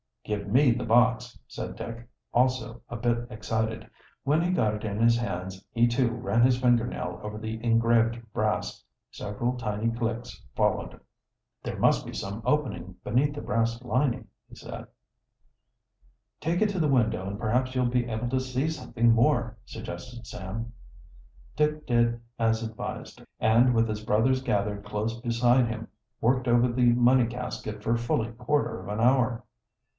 [0.23, 3.87] "Give me the box," said Dick, also a bit excited.
[4.23, 7.63] When he got it in his hands he, too, ran his finger nail over the
[7.63, 8.83] engraved brass.
[9.11, 10.99] Several tiny clicks followed.
[11.61, 14.87] "There must be some opening beneath the brass lining," he said.
[16.39, 20.25] "Take it to the window, and perhaps you'll be able to see something more," suggested
[20.25, 20.71] Sam.
[21.55, 25.89] Dick did as advised, and, with his brothers gathered close beside him,
[26.21, 29.43] worked over the money casket for fully quarter of an hour.